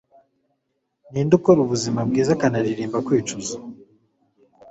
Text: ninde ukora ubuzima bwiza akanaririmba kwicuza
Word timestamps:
ninde 1.11 1.33
ukora 1.39 1.59
ubuzima 1.61 1.99
bwiza 2.09 2.31
akanaririmba 2.33 2.97
kwicuza 3.07 3.53